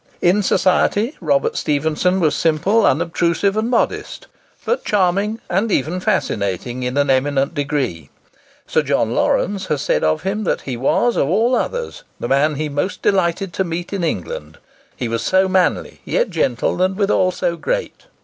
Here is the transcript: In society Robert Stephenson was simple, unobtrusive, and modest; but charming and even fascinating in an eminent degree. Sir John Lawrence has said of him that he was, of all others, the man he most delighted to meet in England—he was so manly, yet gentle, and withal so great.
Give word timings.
In 0.19 0.41
society 0.41 1.15
Robert 1.21 1.55
Stephenson 1.55 2.19
was 2.19 2.33
simple, 2.35 2.87
unobtrusive, 2.87 3.55
and 3.55 3.69
modest; 3.69 4.25
but 4.65 4.83
charming 4.83 5.39
and 5.47 5.71
even 5.71 5.99
fascinating 5.99 6.81
in 6.81 6.97
an 6.97 7.11
eminent 7.11 7.53
degree. 7.53 8.09
Sir 8.65 8.81
John 8.81 9.13
Lawrence 9.13 9.67
has 9.67 9.83
said 9.83 10.03
of 10.03 10.23
him 10.23 10.43
that 10.43 10.61
he 10.61 10.75
was, 10.75 11.15
of 11.17 11.29
all 11.29 11.53
others, 11.53 12.01
the 12.19 12.27
man 12.27 12.55
he 12.55 12.67
most 12.67 13.03
delighted 13.03 13.53
to 13.53 13.63
meet 13.63 13.93
in 13.93 14.03
England—he 14.03 15.07
was 15.07 15.21
so 15.21 15.47
manly, 15.47 16.01
yet 16.03 16.31
gentle, 16.31 16.81
and 16.81 16.97
withal 16.97 17.29
so 17.29 17.55
great. 17.55 18.07